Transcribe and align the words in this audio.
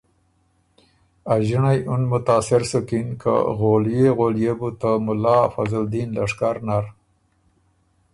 ا 1.31 1.33
ݫِنړئ 1.47 1.79
اُن 1.89 2.01
متاثر 2.11 2.61
سُکِن 2.71 3.07
که 3.21 3.33
غولئے 3.57 4.07
غولئے 4.17 4.51
بو 4.59 4.69
ته 4.79 4.91
مُلا 5.05 5.37
فضل 5.53 5.83
دین 5.93 6.09
لشکر 6.17 6.55
نر 6.67 6.85